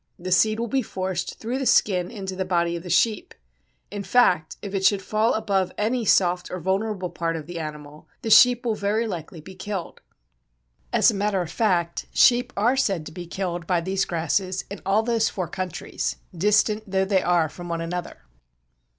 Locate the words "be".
0.67-0.81, 9.41-9.53, 13.11-13.27